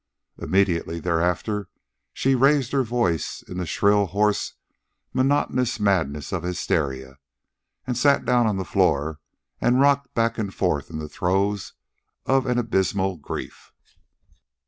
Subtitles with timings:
[0.39, 1.69] Immediately thereafter
[2.11, 4.55] she raised her voice in the shrill, hoarse,
[5.13, 7.19] monotonous madness of hysteria,
[7.93, 9.19] sat down on the floor,
[9.59, 11.73] and rocked back and forth in the throes
[12.25, 13.71] of an abysmal grief.